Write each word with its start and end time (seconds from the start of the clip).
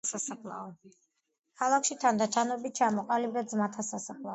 ქალაქში 0.09 2.01
თანდათანობით 2.03 2.77
ჩამოყალიბდა 2.83 3.51
ძმათა 3.55 3.91
სასაფლაო. 3.97 4.27